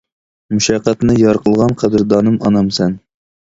مۇشەققەتنى 0.55 1.19
يار 1.21 1.41
قىلغان 1.45 1.77
قەدىردانىم 1.85 2.43
ئانام 2.43 2.77
سەن. 2.83 3.01